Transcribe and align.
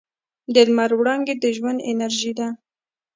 د 0.53 0.55
لمر 0.67 0.91
وړانګې 0.99 1.35
د 1.37 1.45
ژوند 1.57 1.79
انرژي 1.91 2.31
ده. 2.39 2.47